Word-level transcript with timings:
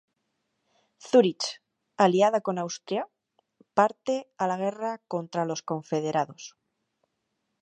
Zúrich, 1.09 1.47
aliada 2.05 2.39
con 2.45 2.55
Austria, 2.65 3.03
parte 3.77 4.15
a 4.43 4.45
la 4.51 4.57
guerra 4.63 4.91
contra 5.13 5.45
los 5.49 5.61
confederados. 5.61 6.55